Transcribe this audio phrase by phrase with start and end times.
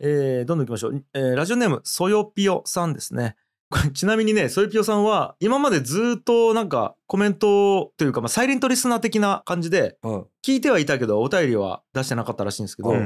[0.00, 1.04] えーどんどん行きましょう。
[1.14, 3.36] えーラジオネーム、そよぴよさんですね。
[3.68, 10.52] こ れちなみにね、そよぴよさんは、今までずっとなんかコメントというか、まあ、サイレントリスナー的な感じで、はい。
[10.52, 12.96] 聞いてはいたけど、お便りは出してなかったらしいんですけど、あ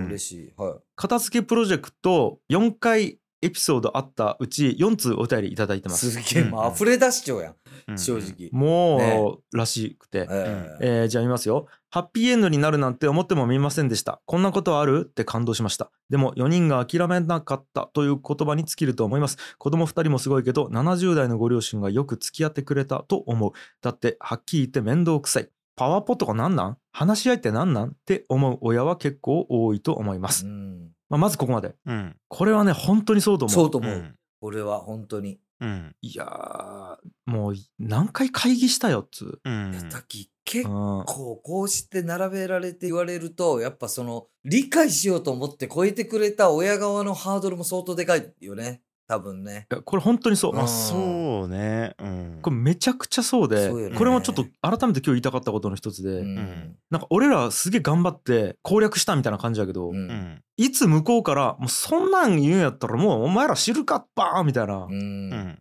[0.58, 0.80] うん。
[0.96, 6.10] 片付けプロジェクト4回エピソードあったうち4通お便りいただいてます。
[6.10, 7.54] すげえ、もう溢れ出しちゃうやん。
[7.88, 8.50] うん正直。
[8.52, 10.26] もう、らしくて。
[10.30, 11.66] えええーじゃあ見ますよ。
[11.90, 14.20] ハッピーエンドになるなんて思ってもみませんでした。
[14.26, 15.06] こんなことある？
[15.08, 15.90] って感動しました。
[16.08, 19.38] でも4人が諦めなかったという言葉に尽きると思います。
[19.58, 23.52] 子供2人もすごいけど、70代のご両親がよく付き合ってくれたと思う。
[23.80, 25.48] だって、はっきり言って面倒くさい。
[25.80, 26.76] パワポとかなんなん？
[26.92, 27.88] 話し合いってなんなん？
[27.88, 30.44] って思う親は結構多いと思います。
[30.44, 30.90] うん。
[31.08, 31.74] まあ、まずここまで。
[31.86, 33.54] うんこれはね、本当にそうと思う。
[33.54, 33.92] そうと思う。
[33.92, 35.38] うん俺は本当に。
[35.60, 39.40] うんいやー、もう何回会議したよっつう。
[39.42, 49.66] うんいやだき結うん構こうして並べられて言われるとやっぱその理解しようと思って超えてくれた親側のハードルも相当でかいよね多分ね。
[49.84, 50.52] これ本当にそう。
[50.54, 51.96] まあそうね。
[51.98, 52.38] うん。
[52.42, 53.96] これめちゃくちゃそうでそうよね。
[53.96, 56.34] これもちょっと改めて今日言いたかったことの一つで、うん。
[56.36, 59.96] んなんか俺らすげえ頑張って攻略したみたいな感じだけど、うん。
[59.96, 64.86] うんいつ向こうからもうそんなん言うんやったらもうお前ら知るかっばーみたいな、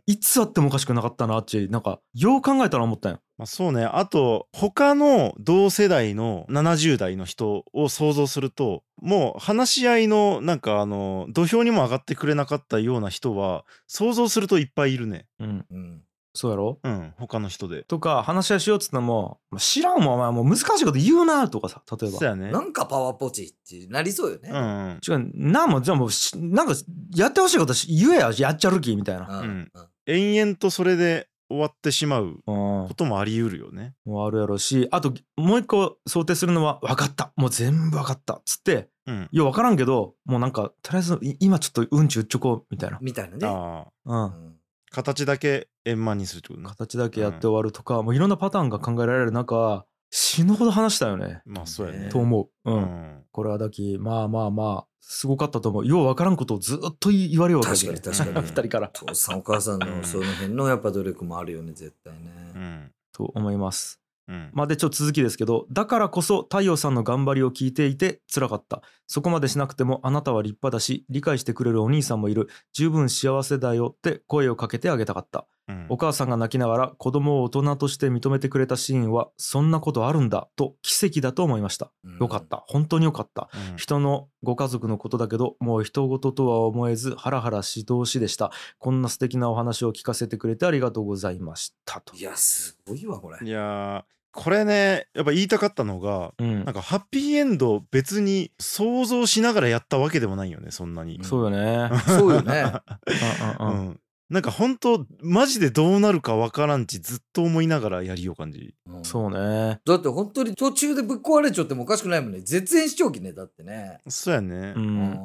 [0.05, 3.21] いつあってもおかしくなかったなってなんかよう考えたら思ったんよ。
[3.37, 3.85] まあそうね。
[3.85, 15.27] あと他の同世代の70代の人を想像するともう話し合いのなんかあの土俵にも上がってくれなかったような人は想像するといっぱいいるね。
[15.39, 16.01] うん、うん
[16.39, 16.79] そうやろ？
[16.81, 17.83] うん他の人で。
[17.83, 22.17] とか話し合いしようっつってのも「知らんもんお前もう難しいこと言うな」とかさ例えば。
[22.17, 22.49] そうやね。
[22.49, 24.49] なんかパワーポチってなりそうよね。
[24.49, 24.57] うん。
[24.57, 24.61] う
[24.93, 26.73] ん違うなんもじゃあもうしなんか
[27.13, 29.41] やってほしいことし言えややっちゃるきみたいな。
[29.41, 29.47] うん。
[29.47, 29.87] うん。
[30.05, 32.87] 延々とそれで終わってしまううん。
[32.87, 33.95] こともあり得るよね。
[34.05, 37.33] もあるやろしあともう一個想定するのは分かった。
[37.35, 39.27] もう全部分かったっつってうん。
[39.29, 43.85] いや分からんけどもうなんかとりあえずい今ちょっとうんちゅっちょこうみたいな、みたいなね。
[44.05, 44.55] うん。
[44.91, 46.67] 形だけ円満にするってことね。
[46.67, 51.99] 形だけやって終わるとか、もういろんなパターンが考えられる中死ぬほど話したよね、まあそうやね。
[52.05, 52.75] ねと思う、うん。
[52.75, 53.23] うん。
[53.31, 55.87] これはだきまあまあまあすごかったと思う。
[55.87, 58.45] よう分からんことをずっと言われようわけ確かに確かに。
[58.47, 58.89] 二人から。
[58.89, 62.53] 父さんお母さんのその辺のやっぱ努力もあるよね絶対ね。
[62.55, 62.91] うん。
[63.13, 64.01] と思います。
[64.27, 64.49] うん。
[64.53, 68.81] まあでちょっと続きですけどだからこそ太陽さんの頑張りを聞いていて辛かった。
[69.05, 72.49] そこまでしなくてもあなたは立派だし理解してくれるお兄さんもいる。
[72.73, 75.85] 十分幸せだよって声をかけてあげたかったうん。
[75.89, 81.91] お母さんが泣きながら子供を大人として認めてくれたシーンはそんなことあるんだと奇跡だと思いました。
[82.03, 82.17] うん。
[82.17, 82.63] よかった。
[82.67, 83.49] 本当によかった。
[83.71, 83.77] うん。
[83.77, 88.51] 人のご家族のことだけどもう人事とは思えずハラハラし通しでした。
[88.79, 92.15] こんな素敵なお話を聞かせてくれてありがとうございましたと。
[92.15, 93.37] いやすごいわこれ。
[93.45, 96.63] いやーこれねやっぱ言いたかったのがうん。
[96.63, 101.19] なんかハッピーエンド別に想像しながらやったわけでもないよねそんなに。
[101.23, 101.89] そうよね。
[102.07, 102.73] そうよね。
[103.59, 103.87] うんうんうん。
[103.87, 103.99] うん、
[104.29, 108.75] なんか本当マジでどうなるかわからんちずっと思いながらやりよう感じ。
[108.85, 112.41] うんそうねだって本当に途中でぶっ壊れちゃってもおかしくないもんね。
[112.41, 113.99] 絶縁視聴器ねだってね。
[114.07, 114.73] そうやね。
[114.75, 115.19] ううん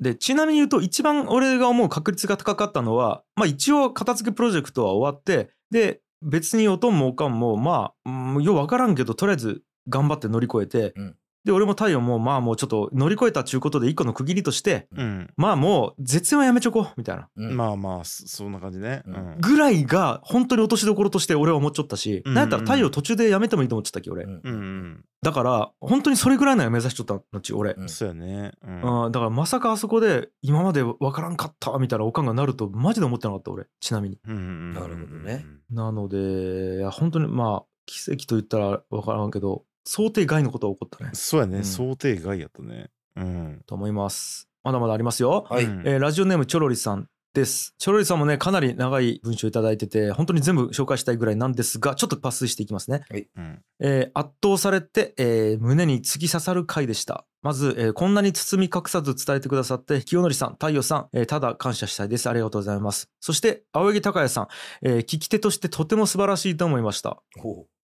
[0.00, 15.30] でちなみに言うと一番俺が思う確率が高かったのはまあ一応片付けプロジェクトは終わってで別におとんもおかんもまあ、うん、よう分からんけどとりあえず頑張って乗り越えて、うんで俺も太陽もまあもうちょっと乗り越えたっちゅうことで一個の区切りとしてうん。
[15.36, 19.02] まあもう絶縁はやめちょこうみたいなうんまあまあそそんな感じね。
[19.06, 19.38] ううんん。
[19.40, 25.04] ぐらいが本当に落としどころとして俺は思っちゃったし、うんなんやったら太陽途中でやめてもいいと思っちゃったっけ俺、うんうんうん。
[25.22, 28.52] だから本当にそれぐらいのや目指しちゃったのち俺、うんそうやね。
[28.66, 29.04] うん。
[29.04, 35.46] うん、だからまさかあそこで今まで分からんかったみたいなおかんがなるとマジで思ってなかった俺ちなみにうんうんうんなるほどね。
[35.70, 41.10] なのでいや本当にまあ奇跡と言ったら分からんけど想定外のことが起こったね。
[41.14, 41.64] そうやね、うん。
[41.64, 42.90] 想定外やったね。
[43.16, 43.62] うん。
[43.66, 44.48] と思います。
[44.62, 45.64] まだまだありますよ、はい。
[45.64, 45.82] うん。
[45.86, 47.74] えーラジオネームチョロリさんです。
[47.78, 53.02] チョロリさんもねかなり長い文章いただいてて本当に全部紹介したいぐらいなんですがちょっと抜粋していきますね。
[53.36, 53.62] うん。
[53.80, 57.24] えー圧倒されて、えー胸に突き刺さる回でした。
[57.42, 62.28] まず、えーこんなに包み隠さず伝えてくださって清則さん太陽さん、えーただ感謝したいです。
[62.28, 63.08] ありがとうございます。
[63.20, 64.48] そして青柳高也さん、
[64.82, 67.22] えー聞き手としてとても素晴らしいと思いました。
[67.40, 67.77] ほあ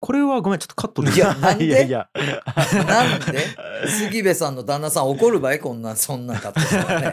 [0.00, 1.10] これはごめんちょっとカットで。
[1.10, 1.64] ういやなんで？
[1.66, 2.08] いやいや。
[2.86, 3.38] なんで？
[3.86, 7.12] 杉部さんの旦那さん怒る場合こんなそんなカットしたらね。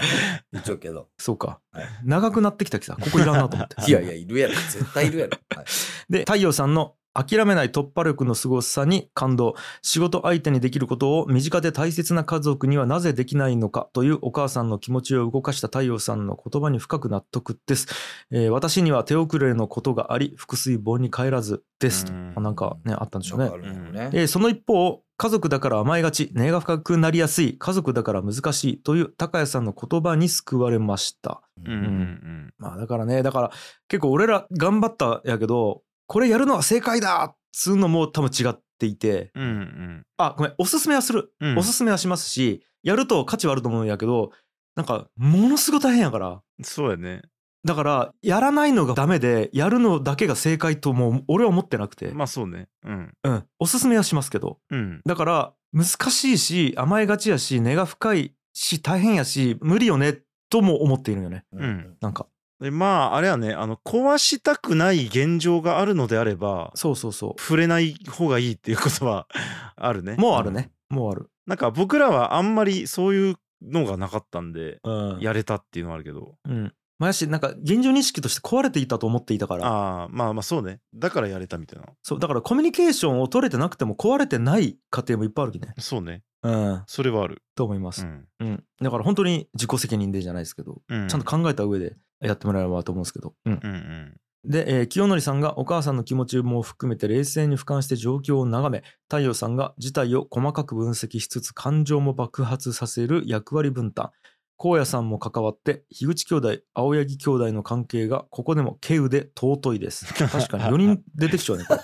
[0.54, 1.08] 言っちゃうけど。
[1.18, 1.86] そうか、はい。
[2.06, 2.98] 長くなってきたきさ。
[3.00, 3.76] ここいらんなと思って。
[3.90, 4.54] いやいやいるやろ。
[4.54, 5.38] 絶対いるやろ。
[5.56, 5.66] はい。
[6.10, 9.56] で太陽さんの諦めない突破力の凄さに感動。
[9.82, 17.88] 仕事相手にできることを身近で大切な家族にはなぜできないのかというお母さんの気持ちを動かした太陽さんの言葉に深く納得です、
[18.32, 22.06] えー私には手遅れのことがあり腹水盆に帰らずです。
[22.06, 22.34] と、うん。
[22.36, 23.50] まあなんかねあったんでしょうね。
[23.50, 24.10] ね。
[24.14, 31.42] えーその一方家族だから甘えがち根が深くなりやすい家族だから難しいという高谷さんの言葉に救われました。
[31.66, 31.74] うん。
[31.74, 32.54] うん。
[32.60, 33.52] まあだからねだから
[33.88, 37.24] 結構俺ら頑張ったやけどこれやるのは正解だ！
[37.26, 39.32] っつうのも多分違っていて。
[39.36, 40.04] うんうん。
[40.18, 40.54] あごめん。
[40.58, 41.58] おすすめはする、うん。
[41.58, 44.32] おすすめはしますしやると価値はあると思うんやけど
[44.76, 46.42] なんかものすごい大変やから。
[46.64, 47.22] そうやね。
[47.66, 52.70] だからやらないのがダメでやるのだけが正解ともう俺は思ってなくて、まあそうね。
[52.86, 53.14] うん。
[53.24, 54.60] うん、おすすめはしますけど。
[54.70, 55.02] うん。
[55.06, 60.20] だから難しいし甘えがちやし根が深いし大変やし無理よね
[60.50, 61.44] とも思っているよね。
[61.52, 61.98] うん。
[62.00, 62.28] なんか
[62.60, 69.28] でまああれはねあの壊したくない現状があるのであればそうそうそ触れない方がいいっていうことは
[69.76, 70.16] あるね。
[70.18, 71.30] うもうあるね、もうある。
[71.46, 75.20] なんか僕らはあんまりそういうのがなかったんでうん。
[75.20, 76.36] やれたっていうのはあるけど。
[76.46, 76.74] うん。
[77.00, 79.68] まあやしなんか現状認識として壊れていたと思っていたから。
[79.68, 80.80] ああまあまあそうね。
[80.96, 81.86] だからやれたみたいな。
[82.02, 85.74] そうだからコミュニケーションを取れてなくても壊れてない家庭もいっぱいあるきね。
[85.78, 86.24] そうね。
[86.44, 86.84] うん。
[86.88, 87.44] それはある。
[87.56, 88.26] と思いまうす、ん。
[88.40, 88.64] うん。
[88.82, 91.08] だから本当に自己責任でじゃないですけど、うん。
[91.08, 93.60] ちゃんと考えた上でやってもらえればと思うんですけど、うん。
[93.64, 94.18] うんうん。
[94.50, 104.12] で、えー清則さんがお母さんの気持ちも含めて冷静に俯瞰して状況を眺め太陽さんが事態を細かく分析しつつ感情も爆発させる役割分担。
[104.60, 110.12] 荒野さんも関わって樋口兄弟青柳兄弟の関係がここでも稀有で尊いです。
[110.14, 111.80] 確かに4人出てきちゃうねこれ、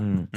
[0.00, 0.04] ん。
[0.04, 0.28] うん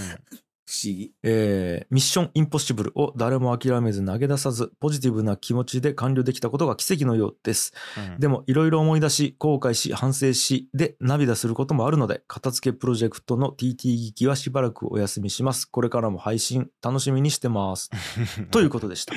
[0.67, 1.13] 不思議。
[1.23, 7.73] えーミッションインポッシブルを誰も諦めず投げ出さずポジティブな気持ちで完了できたことが奇跡のようです。
[7.97, 8.19] うん。
[8.19, 15.65] でもいろいろ思い出し後悔し反省しで涙することもあるので片付けプロジェクトの TT 劇きはしばらくお休みします。
[15.65, 17.89] これからも配信楽しみにしてます。
[18.51, 19.13] ということでした。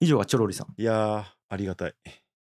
[0.00, 0.80] 以上がチョロリさん。
[0.80, 1.94] いやーありがたい。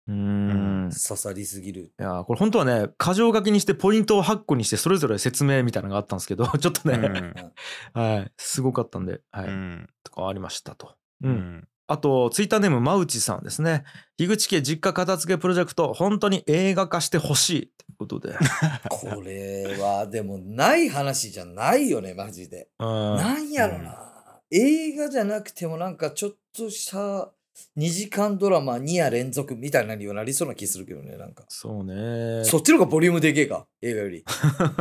[0.08, 1.92] うーん刺さりすぎる。
[2.00, 7.34] いやーこれ本当はね箇条書きにしてポイントを8個にしてそれぞれ説明みたいなのがあったんですけど ちょっとね、
[7.92, 13.82] はいすごかったんで、はいうんとかありましたと、ううんんあと、ツイッターネーム、まうちさんですね。
[14.18, 17.72] 樋口家実家片付けプロジェクト、本当に映画化してほしい。
[17.78, 18.34] ということで。
[18.90, 22.68] これはでもない話じゃないよね、マジで。
[22.78, 24.42] うんなんやろな。
[24.50, 27.32] 映画じゃなくてもなんかちょっとした
[27.76, 31.44] 2時間ドラマ2夜連続みたいなにはなりそうな気するけどね、なんか。
[31.48, 32.44] そうね。
[32.44, 34.24] そっちの方がボリュームでけえか、映画より。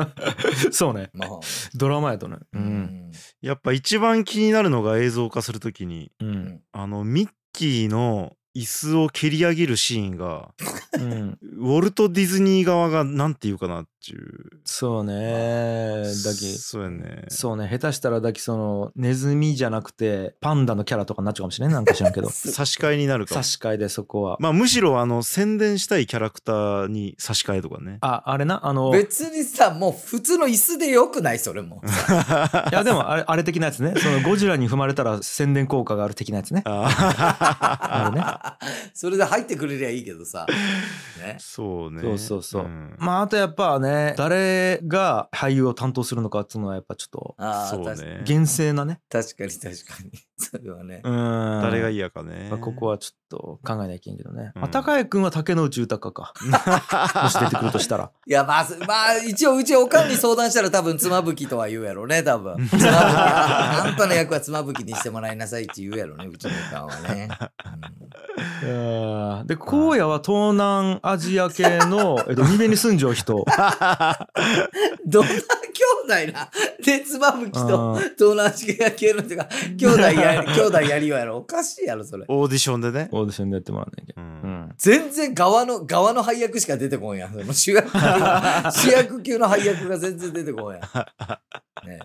[0.71, 1.09] そうね。
[1.13, 1.29] まあ。
[1.75, 2.37] ドラマやとね。
[2.53, 2.57] う。
[2.57, 3.11] うんん。
[3.41, 6.25] やっぱ一番気になるのが映像化するときに、う。
[6.25, 10.53] うんんあの、ミッキーの椅子を蹴り上げるシーンが、
[10.93, 11.37] うん。
[11.59, 14.61] ウォルト・ディズニー側がなんて言うかなっていう。
[14.63, 16.03] そうね。
[16.03, 17.25] だけそうやね。
[17.29, 17.67] そうね。
[17.69, 21.73] 下手したらだけその、ネズミじゃなくて、パンダのキャラとかになっちゃうかもしれない。
[21.73, 22.29] なんか知らんけど。
[22.31, 23.43] 差し替えになるかも差。
[23.43, 24.37] し替えでそこは。
[24.39, 27.97] まあむしろあの宣伝したいキャラクターに差し替えとかね。
[28.01, 31.81] あ、あれな、あの、い別にさ、もう普通の椅子でよくないそれも。
[32.71, 33.93] やでもあれ、あれ的なやつね。
[33.97, 36.61] そのゴジラに踏まれたら宣伝効果がある的なやつね。
[36.65, 38.25] ああれね。
[38.93, 40.45] それで入ってくれりゃいいけどさ。
[41.19, 41.37] ね。
[41.39, 42.01] そうね。
[42.01, 42.63] そうそうそう。
[42.63, 43.86] んまああとやっぱね
[44.17, 48.21] 誰が俳優を担当するのかっていうのはやっぱちょっとああ、そう確かね。
[48.25, 49.01] 厳正なね。
[49.09, 49.71] 確かに確か
[50.03, 50.11] に。
[50.37, 51.01] それはね。
[51.03, 51.13] うん。
[51.61, 52.47] 誰がいい嫌かね。
[52.49, 54.51] まあ、ここはちょっと考えないけんけどね。
[54.55, 56.33] うんあ高谷君は竹野内豊か。
[57.23, 58.11] もし出てくるとしたら。
[58.25, 62.55] いや、まあ、すまあ、一応、うちおかんに相談したら多分、妻夫木とは言うやろうね、多分。
[62.69, 62.87] 妻夫木。
[62.87, 67.29] あんたの役は妻夫木にしてもらいなさいって言うやろうね、うちのおかんはね。
[68.63, 73.37] うんで荒野は東南アジア系の、えっと、海辺に住んじゃう人。
[73.37, 73.43] うん
[75.09, 75.37] どんな兄
[76.07, 76.49] 弟な
[76.83, 79.47] で、妻夫木とうん東南アジア系の人が、
[79.77, 81.37] 兄弟やり、 兄弟やりようやろ。
[81.37, 82.25] おかしいやろ、それ。
[82.27, 83.09] オーディションでね。
[83.11, 84.13] オーディションでやってもらわなきゃ。
[84.17, 84.73] ううんん。
[84.77, 87.33] 全然側の、側の配役しか出てこんやん。
[87.33, 87.99] その主役級、
[88.71, 90.81] 主役級の配役が全然出てこんやん。
[91.87, 91.99] ね、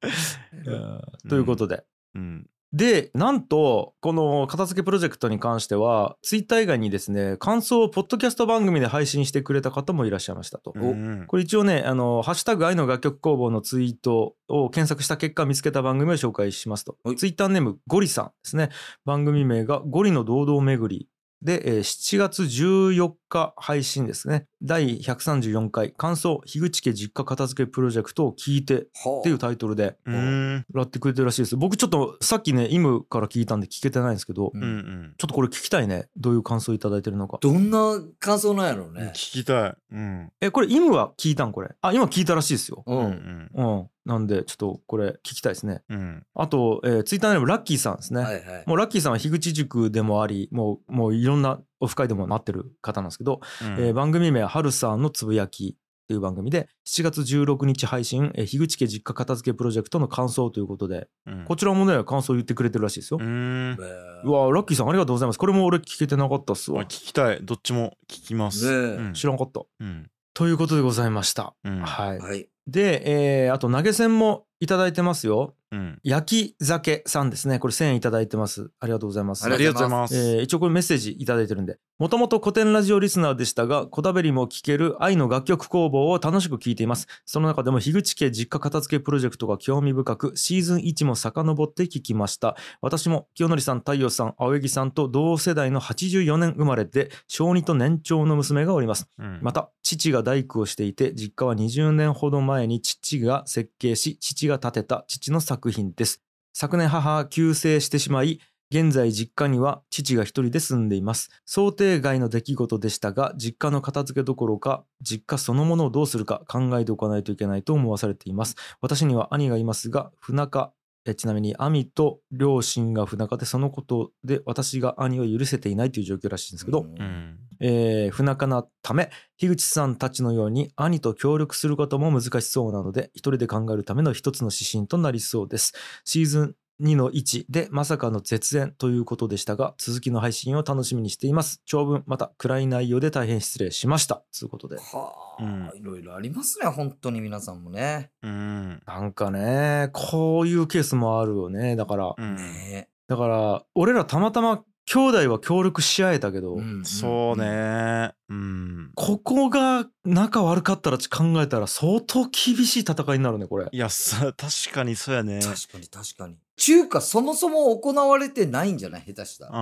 [0.66, 1.84] うんということで。
[2.14, 2.46] うん。
[2.72, 10.72] で、なんと、この片付けプロジェクトに関しては、ツイッター以外にですね、感想をポッドキャスト番組で配信してくれた方もいらっしゃいましたと。
[10.76, 17.16] うんこれ一応ね、あの、ハッシュタグ愛の楽曲工房のツイートを検索した結果見つけた番組を紹介しますとはい。
[17.16, 18.70] ツイッターネームゴリさんですね。
[19.04, 21.08] 番組名がゴリの堂々巡り。
[21.42, 24.46] で、えー7月14日配信ですね。
[24.62, 30.66] 第134回感想、樋口家実家片付けプロジェクトを聞いてほっていうタイトルでうん。
[30.74, 31.56] やってくれてるらしいです。
[31.56, 36.08] 僕ちょっとさっきね、イムから聞いたんで聞けてないんですけど、ううんんちょっとこれ聞きたいね。
[36.16, 37.38] どういう感想いただいてるのか。
[37.40, 38.94] どんな感想なんやろううん。
[38.94, 39.42] ね聞。
[39.42, 39.74] きたい。
[39.92, 40.32] うん。
[40.40, 41.70] え、これイムは聞いたんこれ。
[41.80, 42.82] あ、今聞いたらしいですよ。
[42.86, 42.94] う。
[42.94, 43.50] うんん。
[43.54, 43.88] うん。
[44.04, 45.82] なんで、ちょっとこれ聞きたいですね。
[45.88, 46.26] うん。
[46.34, 48.22] あと、えー、ツイッターネームラッキーさんですね。
[48.22, 48.64] はいはい。
[48.66, 53.72] もうラッキーさんは樋口塾でもあり、もう、もういろんなオフ会でもなってる方なんですけど、うん。
[53.84, 55.76] えー番組名は春さんのつぶやき
[56.08, 61.44] という番組で7月16日配信えー樋口家実家片付けプロジェクトの感想ということでうん。
[61.44, 63.18] こちらもね感想言ってくれてるらしいですよ。
[63.20, 63.78] う、ーん。
[64.24, 65.38] うわラッキーさんありがとうございます。
[65.38, 66.82] これも俺聞けてなかったっすわ。
[66.82, 67.38] あ聞きたい。
[67.42, 68.66] どっちも聞きます。
[68.66, 68.96] ねえ。
[68.96, 69.12] うん。
[69.14, 69.62] 知らんかった。
[69.80, 70.10] うん。
[70.34, 71.80] ということでございました、うん。
[71.80, 72.48] はい、はい。
[72.66, 75.54] で、えーあと投げ銭もいただいてますよ。
[75.72, 75.98] うん。
[76.02, 77.58] 焼き酒さんですね。
[77.58, 78.70] これ1000円いただいてます。
[78.80, 79.44] ありがとうございます。
[79.46, 80.16] ありがとうございます。
[80.16, 81.78] えー一応これメッセージいただいてるんで。
[81.98, 87.06] もともと古典ラジオリスナーでしたがこだべりも聴ける愛の楽曲工房を楽しく聴いています。
[87.24, 92.56] その中でも樋口家実家片付けプロジェクトが興味深くシーズン1も遡って聞きました。
[92.82, 99.08] 私も清則さん太陽さん青柳さんと同世代の84年生まれで小2と年長の娘がおります。
[99.18, 99.38] うん。
[99.42, 106.22] また父が大工をしていて実家は20年ほど前前に父が設計し父が建てた父の作品です。
[106.52, 108.40] 昨年母は急逝してしまい
[108.72, 111.30] 現在実家には父が一人で住んでいます。
[111.44, 118.56] 想定外の出来事でしたが実家の片付けどころか実家そのものをどうするか考えておかないといけないと思わされています。
[118.80, 120.72] 私には兄がいますが不仲
[121.06, 127.38] えちなみに兄と両親が不仲でそのことで私が兄を許せていないという状況らしいんですけど、うん。
[127.60, 135.72] えー不仲なため樋口さんたちのように兄と協力することも難しそうなので一人で考えるための一つの指針となりそうです。
[136.04, 141.60] シーズン2の1でまさかの絶縁ということでしたが続きの配信を楽しみにしています。
[141.66, 144.22] 長文また暗い内容で大変失礼しました。
[144.38, 144.76] ということで。
[144.76, 145.70] はあ、うん。
[145.74, 148.10] いろいろありますね、本当に皆さんもね。
[148.22, 148.82] うん。
[148.86, 151.76] なんかねこういうケースもあるよね。
[151.76, 152.36] だからうん。
[152.36, 157.36] ねだから俺らたまたま兄弟は協力し合えたけど、うんそう。
[157.40, 158.12] ね。
[158.28, 158.90] うん。
[158.96, 163.68] ここが仲悪かったら考えたら相当厳しい戦いになるねこれ。
[163.70, 165.38] いやさ確かにそうやね。
[165.40, 166.36] 確かに確かに。
[166.56, 169.02] 中華そもそも行われてないんじゃない？
[169.06, 169.52] 下手したら。
[169.52, 169.54] う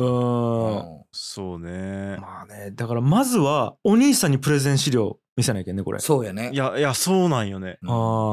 [0.00, 1.00] ーん。
[1.00, 2.16] うそうね。
[2.20, 5.98] まあねだからまずはお兄さんにプレゼン資料見せなきゃいけんねこれ。
[5.98, 6.50] んそうやね。
[6.54, 7.78] いやいやそうなんよね。
[7.82, 7.86] う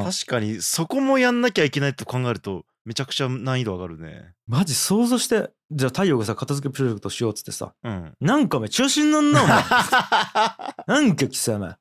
[0.04, 4.34] 確かにそこもやんなきゃいけないと考えるとめちゃくちゃ難易度上がるね。
[4.48, 8.14] マジ想像してじゃあ太陽がさ片付けプロジェクトしようっつってさうん。
[8.20, 9.64] なんかお前中心なんなお前。
[10.88, 11.78] なんか貴様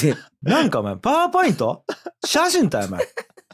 [0.00, 1.84] でなんかお前パワーポイント？
[2.24, 3.06] 写真だよお前。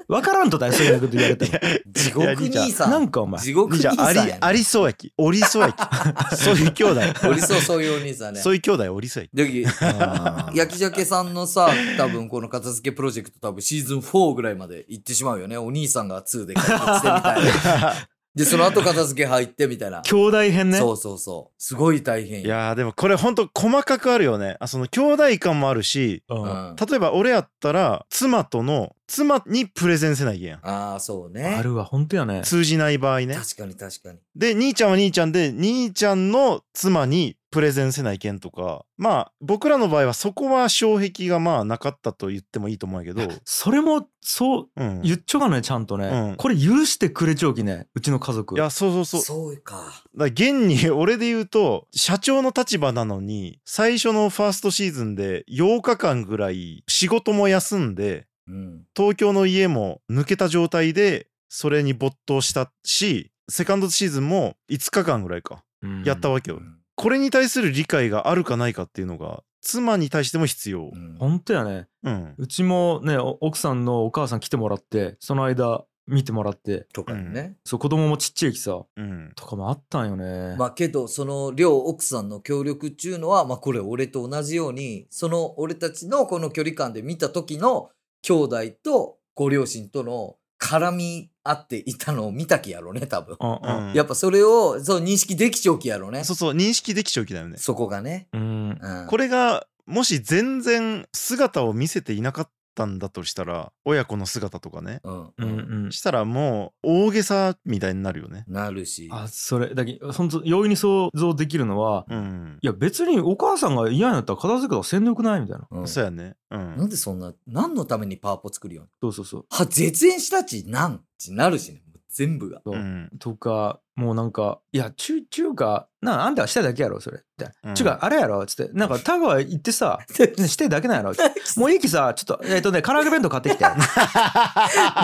[0.08, 1.92] わからんとだよそういうこと言われても。
[1.92, 2.90] 地獄兄さん。
[2.90, 3.40] なんかお前。
[3.42, 4.38] 地獄兄じゃあありさんやね。
[4.40, 5.12] ありそうやき。
[5.18, 5.76] おりそうやき。
[6.36, 7.00] そういう兄弟。
[7.28, 8.40] おりそう、そういうお兄さんね。
[8.40, 9.52] そういう兄弟おりそうやき。
[9.52, 10.56] であー。
[10.56, 15.58] 焼き鮭さんのさ、多分この片付けプロジェクト多分シーズン4ぐらいまで行ってしまうよね。
[15.58, 17.94] お兄さんが2で解決してみたいな。
[18.36, 20.02] で、その後片付け入ってみたいな。
[20.02, 20.78] 兄弟編ね。
[20.78, 21.54] そうそうそう。
[21.56, 22.42] すごい大変。
[22.42, 24.56] いやーでもこれほんと細かくあるよね。
[24.60, 26.42] あその兄弟感もあるしうん。
[26.42, 26.76] うん。
[26.76, 30.60] 例えば俺やったら妻との妻にプレゼンせないけんやん。
[30.62, 31.54] ああ、そうね。
[31.58, 32.42] あるわ本当やね。
[32.44, 33.34] 通じない場合ね。
[33.34, 34.18] 確かに確かに。
[34.34, 38.84] で兄ちゃんは兄ちゃんで兄ちゃんの妻にプレゼンせないけんとか。
[38.96, 46.36] まあ僕らの場合はそこは障壁がまあなかったと言ってもいいと思うんやけど、それもそううん、言っちょがねちゃんとね、うん。
[46.36, 48.56] これ許してくれちょうきねうちの家族。
[48.56, 49.20] いやそうそうそう。
[49.22, 50.02] そうか。
[50.16, 58.84] だ現に 俺で言うと社長の立場なのに最初のファーストシーズンで8日間ぐらい仕事も休んでうん。
[58.96, 66.02] 東京の家も抜けた状態でそれに没頭したしセカンドシーズンも5日間ぐらいかうん。
[66.04, 66.78] やったわけよ、うん。
[66.94, 70.90] これに対する理解があるかないかっていうのが妻に対しても必要。
[70.92, 71.16] うん。
[71.18, 71.88] 本当やね。
[72.02, 72.34] うん。
[72.38, 76.86] うちもねお奥さんのお母さん来てもらってその間見てもらって。
[76.92, 77.56] とかにね。
[77.64, 78.80] そう子供もちっちゃいきさ。
[78.96, 79.32] うん。
[79.34, 87.90] とかもあったんよね、まあけど、その両奥さんの協力っていうのは、まあこれ俺と同じように、その俺たちのこの距離感で見た時の
[88.26, 93.36] 兄弟とご両親との絡み合っていたのを見たきやろね、多分。
[93.40, 96.24] うんやっぱそれをそう認識できちゃうきやろね。
[96.24, 98.26] そうそう認識できちゃう気だよねそこがね。
[98.32, 105.00] うんうん、これがもし全然姿を見せていなかったんだとしたら親子の姿とかね。
[105.02, 105.92] うん、ううんん、うん。
[105.92, 108.44] したらもう大げさみたいになるよね。
[108.46, 109.08] なるし。
[109.10, 109.74] あそれ。
[109.74, 112.58] だけ本当容易に想像できるのは、うん。
[112.60, 115.66] いや別にお母さんが嫌になったら片付けとかせんでよくないみたいな。
[115.70, 115.88] うん。
[115.88, 116.36] そうやね。
[116.50, 118.86] うなんんでそんな、何のためにパワポ作るよ。
[119.02, 119.46] そうそうそう。
[119.50, 121.82] は、絶縁したちなんってなるしね。
[122.16, 122.62] 全部が。
[122.64, 122.74] そう。
[122.74, 123.10] うん。
[123.18, 127.74] とかもうなんか「いや中中華なあんたはしたいだけやろそれ」みたいな「うん。
[127.74, 128.72] 中華あれやろ」っつって。
[128.72, 129.98] なんか田川行ってさ
[130.36, 131.12] 「ね してだけなんやろ」
[131.56, 133.64] もういいきさちょっとえっ、とね唐揚げ弁当買ってきて。
[133.64, 133.70] ね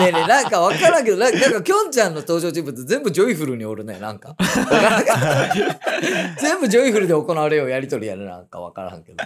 [0.07, 4.35] えねえ、なんかわからんけど、なんか、なんかきょんちゃんの登場人物全部ジョイフルにおるね、なんか。
[6.39, 9.23] 全部ジョイフルで行われようやりとりやね、なんかわからんけど。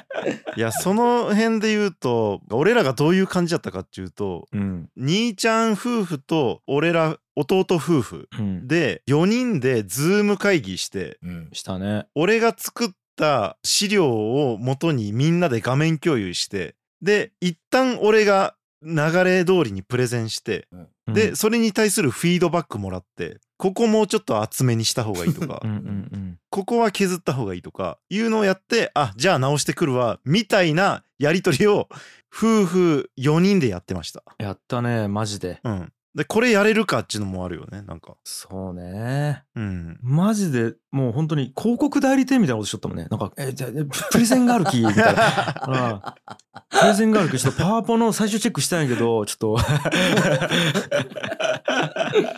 [0.56, 4.90] いやその辺で言うと俺らがどういう感じだったかっていうとうん。
[4.98, 8.68] 兄ちゃん夫婦と俺ら弟夫婦うん。
[8.68, 11.50] で4人でズーム会議してうん。
[11.54, 12.08] したね。
[12.16, 18.54] 俺が作っった資料を元にみんなで画面共有してで一旦俺が
[18.84, 20.68] 流れ通りにプレゼンして
[21.08, 25.82] で、それに対するフィードバックもらってここもうちょっと厚めにした方がいいとか うんうんう
[26.16, 26.40] ん。
[26.52, 31.90] ここは削った方がいいとかいうのをやってあじゃあ直してくるわみたいなやり取りを
[32.32, 34.24] 夫婦4人でやってました。
[34.38, 35.60] やったねマジで。
[35.64, 38.16] うん、でこれやれるかっていうのもあるよねなんか。
[38.24, 39.44] そうね。
[39.56, 43.06] うん、マジでもう本当に広告代理店みたいなことしとったもんね。
[43.12, 43.70] なんか「えじゃあ
[44.12, 46.28] プレゼンがあるき」みたいな、 うん
[46.70, 49.58] プレゼンがあるきちょっとパワポの最終チェックしたんやけどちょっと。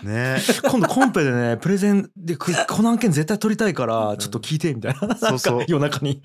[0.03, 0.38] ね。
[0.69, 5.15] 今度コンペでねプレゼンでここの案件絶対取りたいからちょっと聞いてみたいな。
[5.15, 5.65] そうそう。
[5.67, 6.21] 夜中に。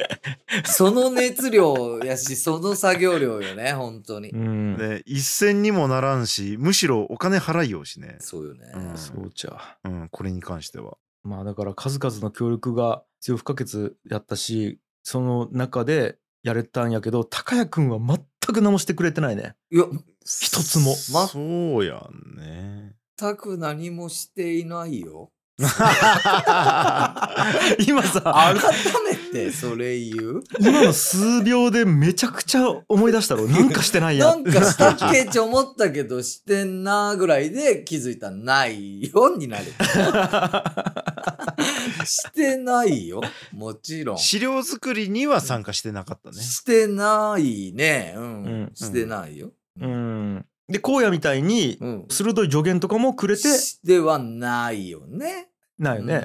[0.64, 4.30] その熱量やし、その作業量よね、本当に。
[4.30, 4.76] うん。
[4.76, 8.72] で一銭にもならんしむしろお金払いようしね、そうよね。
[8.74, 10.96] うんそうじゃうん、これに関しては。
[11.22, 18.18] まあだから数々の協力が必要不可欠やったしその中でやれたんやけど高谷君は全
[18.54, 19.86] く何もしてくれてないねいや、
[20.22, 21.38] 一つもまそ
[21.78, 22.94] うやんね。
[23.16, 25.30] 全く何もしていないよ。
[27.87, 28.54] 今さ改
[29.04, 30.42] めてそれ言う？
[30.61, 39.64] 今の数秒でめちゃくちゃ思い出したろなんかしてないやなんかしたっけって思ったけどしてんなぐらいで気づいたらないよになる。
[42.04, 43.23] してないよ。
[43.52, 44.18] もちろん。
[44.18, 46.37] 資料作りには参加してなかったね。
[46.42, 48.14] してないね。
[48.16, 48.25] うん。
[48.25, 49.50] うんしてないよ。
[49.80, 52.06] うんで荒野みたいにうん。
[52.09, 55.49] 鋭い助言とかもくれてしてはないよね。
[55.78, 56.23] ないよね、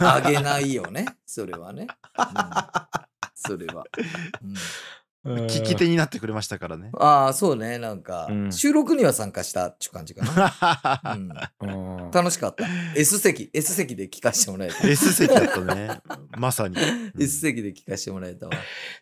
[0.00, 1.06] うんあげないよね。
[1.24, 1.86] それはね。
[2.18, 3.04] うん
[3.36, 3.84] それは。
[5.24, 6.90] 聞き手になってくれましたからね。
[6.98, 7.78] ああ、そうね。
[7.78, 10.24] なんか、うん収録には参加したっていう感じか
[11.60, 12.10] な。
[12.12, 12.66] 楽しかった。
[12.94, 14.86] S 席、S 席で聞かせてもらえた。
[14.86, 16.00] S 席だったね。
[16.36, 16.76] まさに。
[17.18, 18.52] S 席で聞かせてもらえたわ。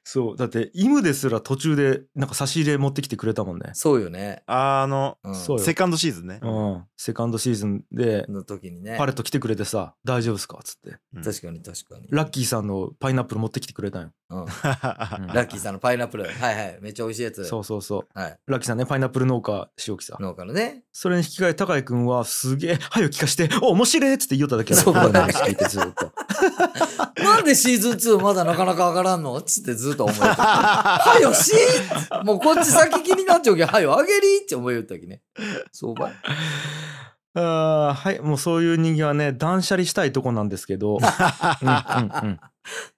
[0.04, 4.42] そうだってイムですら途中でなんか差し入れ持ってきてくれたもんね、そうよね。
[4.46, 6.40] あの、うん、そうよセカンドシーズンね。
[6.42, 8.96] うん、セカンドシーズンでの時にね。
[8.98, 12.06] パレット来てくれてさ「大丈夫っすか?」っつってうん確かに確かに。
[12.10, 16.25] ラッキーさんのパイナップル持ってきてくれたんよ、 ラッキーさんのパイナップル。
[16.25, 16.79] はいはい。
[16.81, 17.44] めっちゃ美味しいやつ。
[17.44, 18.38] そうそうそうはい。
[18.46, 20.85] ラッキーさんねパイナップル農家塩木さん農家のね。
[20.92, 26.12] それに引き換え高井君はすげえ「はよ聞かしてお面白い!」っつって言おっただけやそう俺の話聞いてずっと
[27.22, 29.40] なんでシーズン2まだなかなか上がらんの？
[29.40, 30.16] つってずっと思う。
[30.18, 31.53] はよし
[32.25, 35.22] もうこっち先気になっちゃうけど、はよあげりって思いよったきね。
[35.72, 36.12] そうばい。
[37.35, 40.99] あーはいもうそういう人間はね断捨離したいとこなんですけど。
[41.01, 42.40] うんうんうん。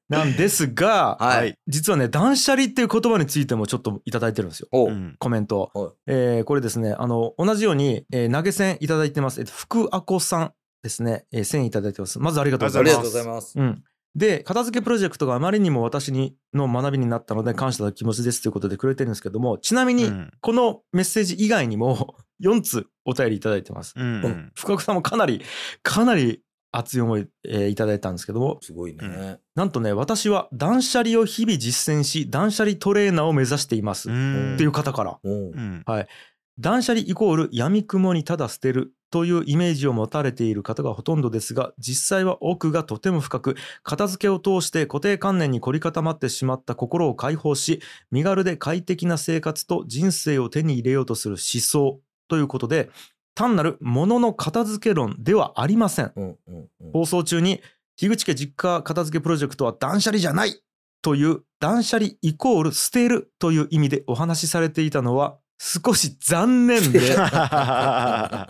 [0.09, 1.59] なんですが、はい。
[1.67, 4.69] 実はね断捨離っていう言葉についてもちょっといただいてるんですよ。
[5.19, 12.19] コメント、はいえーこれですねあの同じように、えー投げ銭いただいてます、えっと、福あこさんですね、えー、1000いただいてます。
[12.19, 12.93] まずありがとうございます。
[12.93, 13.59] ありがとうございます。
[13.59, 13.83] うん、
[14.15, 20.31] で片付けプロジェクトがあまりにも私にの学びになったので感謝の気持ちですということでくれてるんですけどもちなみにうん。
[20.41, 23.95] このメッセージ以外にも4つお便りいただいてます。
[23.97, 24.53] うんうん。
[24.55, 25.43] 福岡さんもかなり
[25.83, 26.41] かなり
[26.73, 28.59] 熱い思い、えーいただいたんですけども。
[28.61, 28.99] すごいね。
[29.03, 29.39] うん。
[29.55, 34.55] なんとね私は断捨離を日々実践し断捨離トレーナーを目指しています、うん。
[34.55, 35.19] っていう方から。
[35.23, 35.33] おう。
[35.33, 35.85] うん。
[36.59, 52.91] 断捨離イコール闇雲にただ捨てるというイメージを持たれている方がほとんどですが実際は奥がとても深く片付けを通して固定観念に凝り固まってしまった心を解放し身軽で快適な生活と人生を手に入れようとする思想ということで
[53.35, 56.13] 単なる物の片付け論ではありません。
[56.17, 56.93] うんうんうん。
[56.93, 57.61] 放送中に
[57.97, 60.61] 樋口家実家片付けプロジェクトは断捨離じゃない
[61.03, 68.49] という断捨離イコール捨てるという意味でお話しされていたのは少し残念で、 は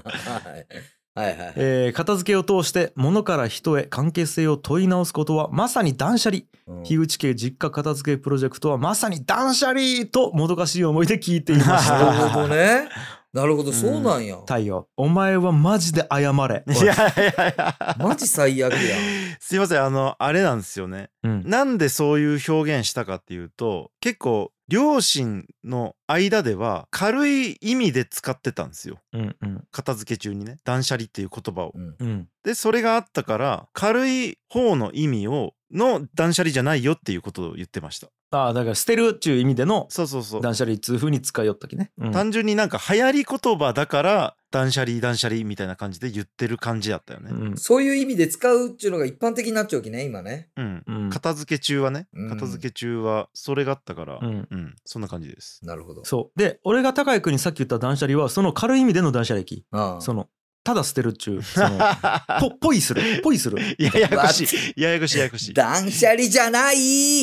[1.16, 1.52] いはいはい。
[1.56, 6.42] えー片付けを通して物から人へ関係性を問い直すことはまさに断捨離。
[6.66, 6.82] うん。
[6.82, 12.88] 樋口家実家片付けプロジェクトはまさに断捨離ともどかしい思いで聞いていましなるたほどね。
[13.34, 14.38] なるほど、そうなんや。
[14.38, 14.88] 太陽。
[14.96, 16.62] お前はマジで謝れ。
[16.72, 16.96] いやい
[17.36, 17.96] やいや。
[17.98, 19.00] マジ最悪やん。
[19.40, 21.10] すいませんあのあれなんですよね。
[21.24, 21.42] うん。
[21.44, 29.00] なんでそういう表現したかっていうと結構両親の間では軽い意味で使ってたんですよ。
[29.12, 29.64] うんうん。
[29.72, 30.58] 片付け中にね。
[30.64, 31.72] 断捨離っていう言葉を。
[31.74, 31.96] うん。
[31.98, 32.28] うん。
[32.44, 40.42] でそれがあったから軽い方の意味をの断捨離じゃないよっていうことを言ってましたああだから捨てるっていう意味でのそうそうそう。
[40.42, 42.12] 断捨離っつう風に使いよったきね、うん。
[42.12, 47.30] 単純になんか流行り言葉だから断捨離断捨離みたいな感じで言ってる感じだったよね。
[47.30, 47.56] うん。
[47.56, 50.48] そういう意味で使うっていうのが一般的になっちゃうきね、今ね。
[50.56, 51.10] うん、うん。
[51.10, 52.08] 片付け中はね。
[52.12, 52.28] うん。
[52.30, 54.36] 片付け中はそれがあったからううん。
[54.36, 55.60] ん、そんな感じです。
[55.64, 56.04] なるほど。
[56.04, 56.38] そう。
[56.38, 60.00] で俺が高井君にさっき言った断捨離はその軽い意味での断捨離機ああ。
[60.00, 60.28] その
[60.64, 61.78] ただ捨てるっちゅうその
[62.40, 63.58] ぽぽいするぽいする。
[63.78, 64.44] ややこし
[64.76, 64.80] い。
[64.80, 65.54] ややこしいややこしい。
[65.54, 66.76] 断捨離じゃない！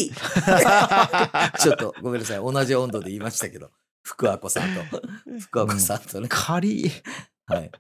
[1.60, 2.38] ちょっとごめんなさい。
[2.38, 3.70] 同じ温度で言いましたけど。
[4.04, 4.82] 福和子さんと。
[5.40, 6.28] 福和子さんとね。
[6.30, 6.92] 仮。
[7.48, 7.72] はい。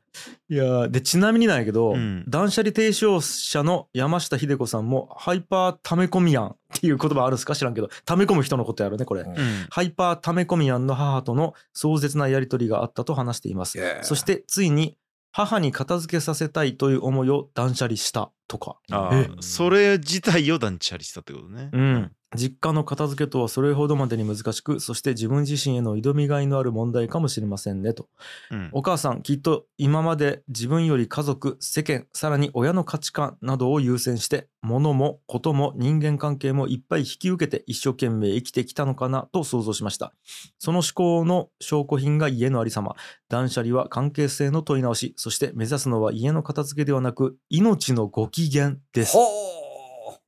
[0.49, 2.23] いやーでちなみになんやけど、うん。
[2.27, 7.55] 断捨離提唱者の山下秀子さんもハイパー溜め込みやんっていう言葉あるんすか？
[7.55, 7.89] 知らんけど。
[8.05, 9.29] 溜め込む人のことやろねこれ、うん。
[9.29, 14.97] うんハイパー溜め込みやんの母との壮絶なやり取りがあったと話しています、そしてついに
[15.31, 18.31] 母に片付けさせたいという思いを断捨離した。
[18.51, 18.75] とか。
[18.91, 21.69] あえあそれ自体を断捨離したってことね。
[21.71, 28.09] うん、実家の片付けとはそれほどまでに難しくそして自分自身への挑みがいのある問題かもしれませんねと。
[28.51, 28.69] うん。
[28.73, 40.13] お母さんきっと今まで自分より家族世間さらに親の価値観などを優先して物もことも人間関係もいっぱい引き受けて一生懸命生きてきたのかなと想像しました。
[40.59, 42.95] その思考の証拠品が家のありさま。
[43.27, 49.13] 断捨離は関係性の問い直しそして目指すのは家の片付けではなく命のご機嫌です。
[49.13, 49.19] ほ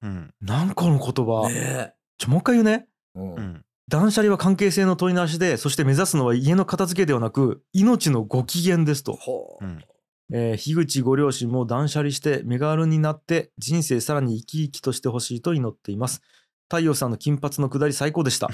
[0.02, 0.34] うん。
[0.42, 2.88] なんかの言葉、ーねちょもう一回言うね。
[3.16, 3.20] え。
[3.20, 3.36] うん。
[3.36, 3.66] うん。
[3.90, 9.20] 断捨離は関係性の問い直しでそして目指すのは家の片付けではなく命のご機嫌ですと。
[9.62, 9.84] うん。
[10.34, 16.22] えー樋口ご両親も断捨離して身軽になって人生さらに生き生きとしてほしいと祈っています
[16.74, 18.50] 太陽さんの金髪のくだり最高でした、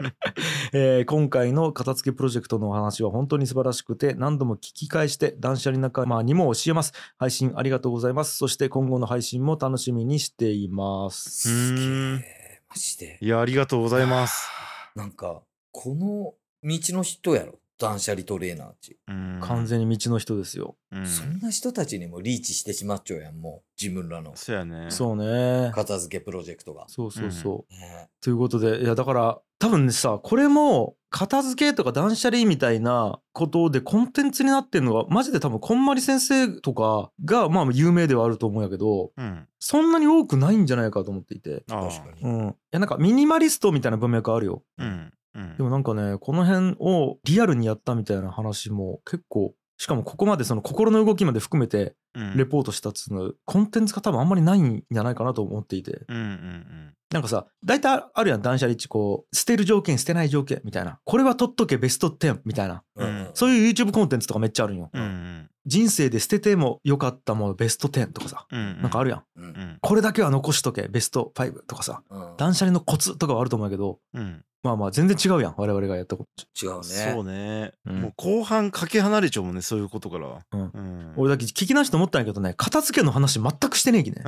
[0.74, 11.48] えー今回の片付けプロジェクトのお話は本当に素晴らしくて何度も聞き返して断捨離仲間にも教えます配信ありがとうございますそして今後の配信も楽しみにしています。
[11.48, 13.16] マジで。
[13.22, 14.50] いやありがとうございます
[14.94, 15.40] なんか、
[15.72, 17.58] この道の人やろ。
[17.78, 18.98] 断捨離トレーナーっち。
[19.08, 19.12] う。
[19.12, 19.38] ん。
[19.40, 21.06] 完全に道の人ですよ、うん。
[21.06, 23.66] そんな人たちにもリーチしてしまっちゃうやん、もう。
[23.80, 24.34] 自分らの。
[24.36, 24.90] そうやね。
[24.90, 25.70] そうね。
[25.74, 26.84] 片付けプロジェクトが。
[26.88, 28.08] そうそうそう、ね。
[28.20, 39.46] ということでいやだから多分ねさこれも片付けとか断捨離みたいなことでコンテンツになってるのがマジで多分こんまり先生とかがまあ有名ではあると思うんやけどうん。
[39.58, 42.22] そんなに多くないんじゃないかと思っていて、確かに。
[42.22, 44.62] うん、いやなんかミニマリストみたいな文脈あるよ。
[44.78, 60.98] うんうんでもなんかねこの辺をリアルにやったみたいな話も結構しかもここまでその心の動きまで含めてうんレポートしたっつうのコンテンツが多分あんまりないんじゃないかなと思っていてうんうんなんかさ、大体あるやん、断捨離ってこう、捨てる条件、捨てない条件みたいな。
[61.04, 62.82] これは取っとけベスト10みたいな。
[62.96, 64.90] うんそういう YouTube コンテンツとかめっちゃあるんよ。
[64.92, 69.18] うんうん人生で捨ててもよかったものベスト10とかさ、うんなんかあるやん。
[69.18, 69.24] う。
[69.36, 76.66] うんんこれだけは残しとけベスト5とかさ、うん断捨離のコツとかはあると思うけど、うんまあまあ全然違うやん、我々がやったこと。
[76.66, 76.82] 違うね。
[77.12, 84.22] そうねうんもう後半かけ離れちゃうもんねそういうことからうんうん俺だけ聞き直して思ったんやけどね、片付けの話全くしてねえきね。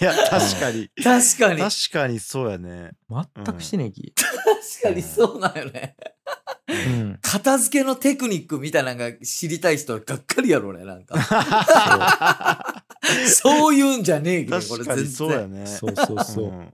[0.00, 1.58] いや確かに確かに。
[1.58, 4.12] 確確かにそうやね全くしてねえき。
[4.82, 5.96] かにそうなんよね。
[6.72, 7.18] うん。
[7.20, 11.16] 片付けのテクニックみたいなのが知りたい人はがっかりやろうね、なんか。
[13.26, 15.06] そう いうんじゃねえけど、これ全然。
[15.06, 16.46] そうやねそうそうそう。
[16.46, 16.72] ん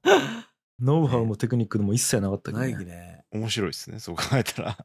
[0.80, 2.84] ノウハウもテクニックでも一切なかったけどないね。
[2.84, 3.24] ね。
[3.32, 4.78] 面白いですねそう考えたら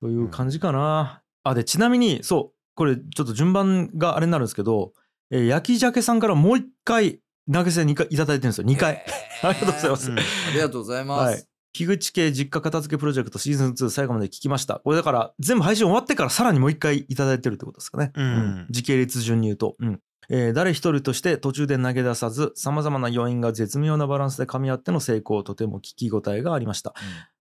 [0.00, 1.22] という感じかな。
[1.42, 4.92] あ、で、ちなみに、そう、これちょっと順番があれになるんですけど、
[5.30, 7.20] えー焼き鮭さんからもう一回
[7.52, 8.66] 投げ銭2回いただいてるんですよ。
[8.66, 9.04] 2回。
[9.42, 10.10] ありがとうございます。
[10.10, 11.32] うんありがとうございます。
[11.32, 14.80] はい樋口家実家片付けプロジェクトシーズン2最後まで聞きました。
[14.84, 18.12] これだから全部配信終わってからさらにもう一回いただいてるってことですかね。
[18.14, 19.76] うん時系列順に言うと。
[19.78, 20.00] うん
[20.32, 26.94] えー誰一人として途中で投げ出さず、様々な要因が絶妙なバランスで噛み合っての成功、とても聞き応えがありました。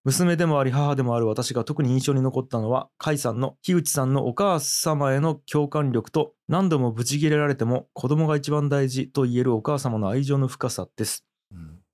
[0.06, 11.29] 娘でもあり母でもある私が特に印象に残ったのは甲斐さんの樋口さんのお母様への共感力と何度もブチギレられても子供が一番大事と言えるお母様の愛情の深さです、うん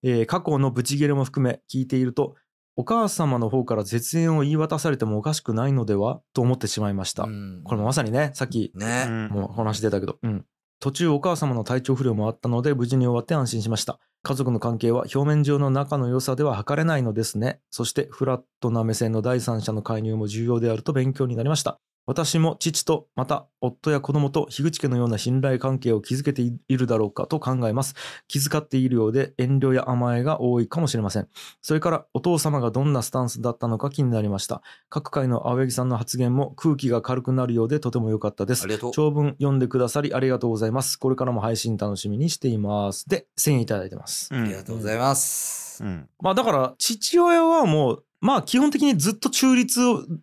[0.06, 2.36] えー過去のブチギレも含め聞いていると
[2.78, 9.08] お母様の方から絶縁を言い渡されてもおかしくないのではと思ってしまいました、うんこれもまさにねさっきね。
[9.32, 10.46] もう話出たけど、うん。
[10.80, 14.00] 途中お母様の体調不良もあったので無事に終わって安心しました。
[14.24, 17.60] 家族の関係は表面上の仲の良さでは測れないのですね。
[17.72, 21.80] そしてフラットな目線の第三者の介入も重要であると勉強になりました。
[22.08, 27.96] 私も父とまた夫や子供と樋口家のような信頼関係を築けているだろうかと考えます。
[28.28, 31.28] 気遣っているようで遠慮や甘えが多いかもしれません。
[31.62, 34.62] それからお父様がどんなスタンスだったのか気になりました。
[34.90, 38.68] 各界の青柳さんの発言も空気が軽くなるようでとても良かったですあ。
[38.68, 38.92] りがとう。
[38.92, 40.98] 長文読んでくださりありがとうございます。
[40.98, 43.10] これからも配信楽しみにしています。
[43.10, 44.30] で、1000円いただいてます。
[44.34, 45.84] うんありがとうございます。
[45.84, 49.80] うんまあだから、父親はもう、まあ基本的にずっと中立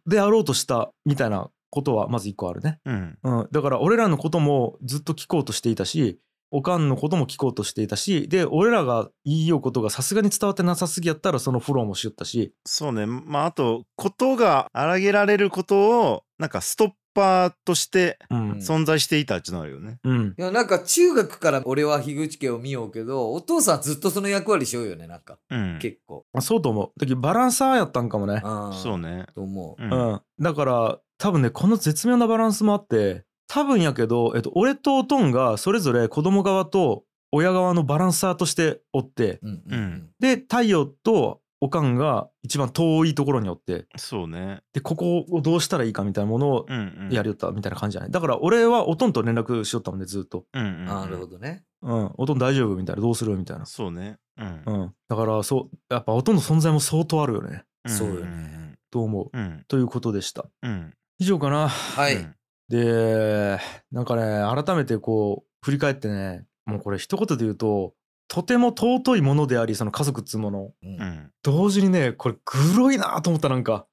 [0.06, 2.80] であろうとしたみたいなことはまず一個あるね。
[2.84, 3.48] うんうん。
[3.50, 19.98] だから俺らのこともずっと聞こうとしていたし、おかんのことも聞こうとしていたし、で、俺らが言いようことがさすがに伝わってなさすぎやったらそのフォローもしよったし、そうねまああとことが荒げられることをなんかストッパーとしてうん存在していたっていうのはあるよね。
[20.04, 25.38] うんいや、なんか中学から俺は樋口家を見ようけど、お父さんずっとその役割しようよね、なんか。
[25.48, 25.78] うん。
[25.80, 26.26] 結構。
[26.34, 28.72] あそうと思うだけどバランサーやったんかもねうん。
[28.74, 29.24] そうね。
[29.34, 29.82] と思う。
[29.82, 29.86] う。
[29.86, 44.62] うんん、だから多分ねこの絶妙なバランスもあって多分やけど、えっと、俺とおとんがそれぞれ子供側と親側のバランサーとしておってうんうんで太陽とおかんが一番遠いところにおってそうね。
[44.72, 47.14] でここをどうしたらいいかみたいなものをうんうん。
[47.14, 50.84] やりよったみたいな感じじゃないだから俺はおとんと連絡しよったもんねずっとうんうんうん。
[50.86, 51.62] なるほどね。
[51.82, 54.18] 「うんおとん大丈夫?」みたいな「どうする?」みたいな、そうね。
[54.38, 54.62] うん。
[54.66, 58.74] うん、だからそうやっぱおとんの存在も相当あるよねそうよね。
[58.90, 59.30] と思う？
[59.32, 59.64] うん。
[59.68, 60.92] ということでしたうん。
[61.18, 61.68] 以上かな。
[61.68, 62.16] はい。
[62.16, 62.34] うん。
[62.68, 63.58] で
[63.90, 67.92] なんかね改めてこう振り返ってねもうこれ一言で言うと
[68.28, 70.72] とても尊いものでありその家族っつうもの。
[70.82, 71.00] うん。
[71.00, 71.30] うん。
[71.42, 73.86] 同時にねこれグロいなと思ったなんか。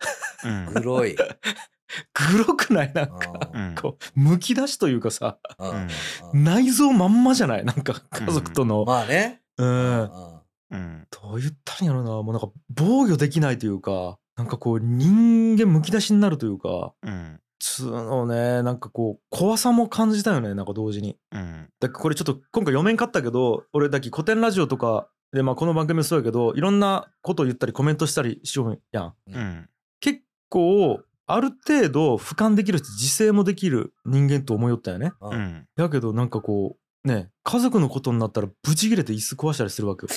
[0.46, 0.74] うん。
[0.74, 1.16] 黒い。
[1.16, 1.24] グ
[2.48, 2.94] ロくない？
[2.94, 5.40] なんかうんこうむき出しというかさ。
[6.32, 6.44] うん。
[6.44, 7.66] 内臓まんまじゃない？
[7.66, 8.86] なんか家族との。
[8.86, 9.42] まあね。
[9.58, 10.10] うん、うん。
[10.72, 11.08] うん。
[11.10, 12.12] どう言ったらいいんやろな。
[12.24, 17.40] もうなんか防御できないというかなんかこう人間むき出しになるというかうん。
[17.60, 21.70] つうのねなんかこう怖さも感じたよねなんか同時にうん。
[21.82, 29.70] だからこれちょっと今回読めんかったけど俺だけ古典ラジオとかでまあこの番組もそうやけどいろんなことを言ったりコメントしたりしようやんうん。
[30.00, 35.68] 結構ある程度俯瞰できるし自制もできる人間と思いよったよねううんん。
[35.76, 40.10] やけどなんかこうね家族のことになったらブチ切れて椅子壊したりするわけよ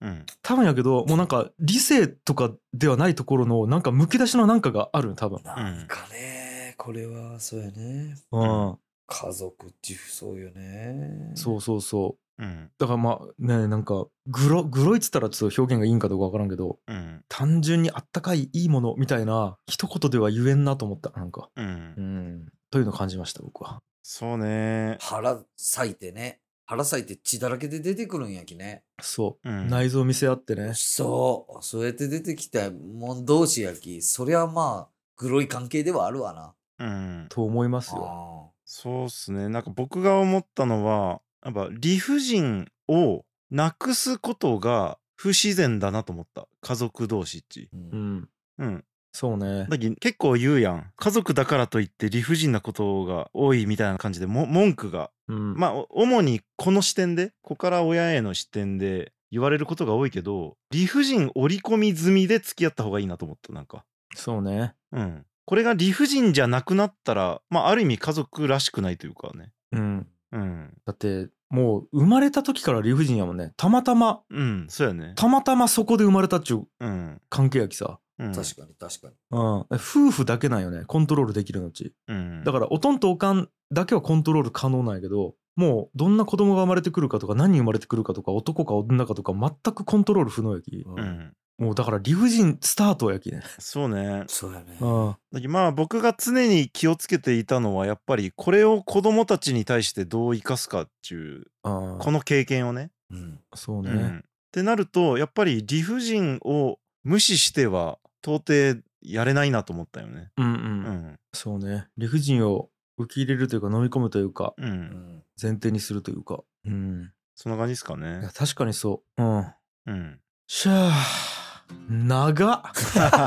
[0.00, 0.26] うん。
[0.42, 8.16] 多分やけどもうなんか理性とかではないところのなんかむき出しのなんかがあるよ多分なんかね、これはそうやね。
[8.32, 11.32] うん、家族っていうそうよね。
[11.34, 12.70] そうそうそううん。
[12.78, 17.22] だからまあねなんかグログロいっつったらちょっと表現がいいんかどうかわからんけどうん。
[17.28, 22.00] 単純にあったかいいいものみたいな一言では言えんなと思ったなんかうんう。
[22.00, 24.96] んというのを感じました僕はそうね。
[25.00, 26.40] 腹裂いてね。
[26.66, 28.84] 腹裂いて血だらけで出てくるんやきね。
[29.00, 31.64] そう、うん内臓見せ合ってねそう。
[31.64, 34.02] そうやって出てきたもん同士やき。
[34.02, 36.54] そりゃまあ、グロい関係ではあるわな。
[36.78, 37.26] うん。
[37.28, 39.48] と思いますよあそうっすね。
[39.48, 46.46] なんか僕が思ったのは、やっぱ理不尽をなくすことが不自然だなと思った。
[46.60, 47.68] 家族同士っち。
[47.74, 48.84] ーううんんうん。
[49.12, 50.90] そうねだ結構言うやん。
[50.96, 55.10] 家族だからといって理不尽なことが多いみたいな感じでも文句が。
[55.28, 63.52] うんまあお主にこの視点で、子から親への視点で言われることが多いけど、理不尽織り込み済みで付き合った方がいいなと思った。
[63.52, 63.84] なんか。
[64.14, 65.24] そうねうん。
[65.44, 69.52] これが理不尽じゃなくなったら、まあある意味家族らしくないというかね。
[69.72, 70.72] うんうん。
[70.84, 75.12] だってもう生まれた時から理不尽やもんねたまたまうん、そうやね。
[75.16, 77.20] たまたまそこで生まれたっちゅううん。
[77.28, 79.14] 関係やきさ、うん、確かに確かに。
[79.30, 79.40] うん、
[79.72, 80.84] 夫婦だけなんよね？
[80.86, 90.90] コントロールできるのうちうん、だからおとんとおかんだけはコントロール可能なんやけどもうどんな子供が生まれてくるかとか何人生まれてくるかとか男か女かとか全くコントロール不能やきう。
[90.90, 91.32] うんん。
[91.58, 94.24] もうだから理不尽スタートやきねそうね。
[94.28, 94.78] そうやね。
[94.80, 102.90] うんだけどまあ僕が常に気をつけていたのはやっぱりこれを子供たちに対してどう生かすかっていうあこの経験をね。
[103.10, 103.40] うん。
[103.54, 110.30] そうね、うん、ってなるとやっぱり理不尽を無視しては到底やれないなと思ったよね。
[110.36, 110.56] うん、うんう
[110.90, 111.18] ん。
[111.32, 114.62] そうね理不尽を受け入れるというか飲み込むというかう。
[114.62, 115.22] うんん。
[115.40, 118.28] 前提にするというかうんそんな感じですかいやね。
[118.34, 119.46] 確かにそううん
[119.86, 120.20] うん。
[120.46, 122.62] しゃあ長っ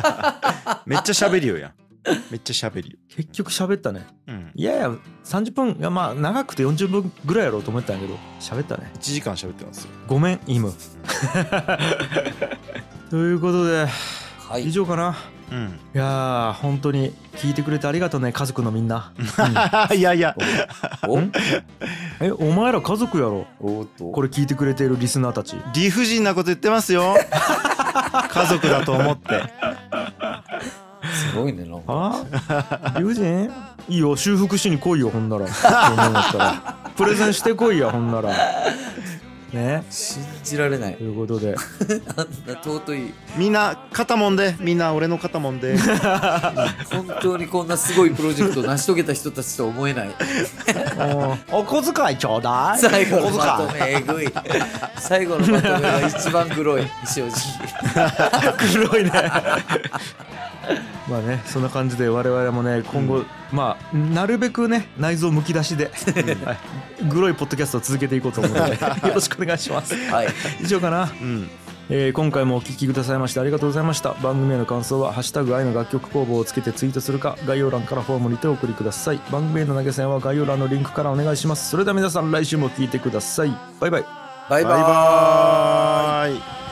[0.85, 1.73] めっちゃ喋りよやん。
[2.29, 2.97] めっちゃ喋りよ。
[3.07, 4.51] 結局喋ったねうん。
[4.53, 4.89] いやいや
[5.23, 9.91] 30分いやまあ長くて40分ぐらいやろうと思ったんやけど喋ったね1時間喋ってますよ。
[10.07, 10.73] ごめんイム
[13.09, 13.87] ということで
[14.49, 14.67] はい。
[14.67, 15.15] 以上かな
[15.51, 15.79] うん。
[15.93, 19.11] いやー本当に聞いてくれてありがとうね家族のみんな
[19.95, 20.35] いやいや。
[21.07, 21.31] おん？
[22.21, 23.45] えお前ら家族やろ？
[23.59, 24.05] おっと。
[24.11, 27.15] これ聞いてくれているリスナーたち理不尽なこと言ってますよ。
[28.29, 29.41] 家族だと思って。
[31.31, 32.23] すごいね、なんか。
[32.93, 32.93] あ？
[32.97, 33.51] 理不尽
[33.89, 38.29] いいよ修復しに来いよほんなら そう思うんだったらプレゼンしてこいやほんなら
[39.53, 41.03] ね信じられないと。
[41.03, 41.55] いうことで
[42.17, 43.13] あんな尊い。
[43.37, 45.77] みんな肩もんでみんな俺の肩もんで
[46.91, 50.09] 本当にこんなすごいプロジェクトを成し遂げた人たちとは思えない。
[51.51, 54.33] おお小遣いちょうだい最後の小まとめえぐい。
[54.99, 57.33] 最後のまとめが一番黒い、正直。
[58.87, 59.11] 黒いね
[61.09, 65.91] まあねそんな感じで我々もね今後、まあなるべくね内臓むき出しで、
[66.45, 66.57] はい、
[67.05, 68.71] グロいポッドキャストを続けていこうと思うので
[69.07, 69.95] よろしくお願いします。
[70.09, 70.27] はい。
[70.61, 71.09] 以上かな。
[71.21, 71.39] うん。
[71.39, 74.13] いえー今回もお聞きくださいましてありがとうございました。
[74.13, 79.19] 番組への感想は「ハッシュタグ愛の楽曲工房」をつけてツイートするか概要欄からフォームにてお送りください。
[79.31, 81.69] 番組への投げ銭は概要欄のリンクからお願いします。
[81.69, 83.53] それでは皆さん来週も聞いてください。
[83.79, 84.05] バイバイ。
[84.49, 84.73] バイバイ。
[84.73, 84.79] バ
[86.29, 86.62] イバ